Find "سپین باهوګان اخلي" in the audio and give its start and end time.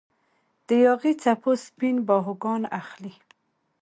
1.65-3.13